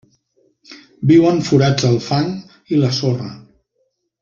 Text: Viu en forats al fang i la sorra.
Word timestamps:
Viu 1.11 1.27
en 1.33 1.43
forats 1.51 1.87
al 1.91 1.99
fang 2.07 2.33
i 2.75 2.81
la 2.83 2.91
sorra. 3.03 3.29